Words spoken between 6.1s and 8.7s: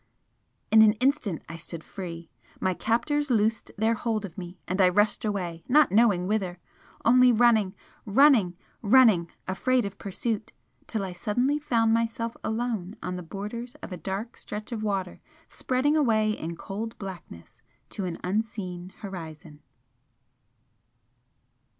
whither only running, running,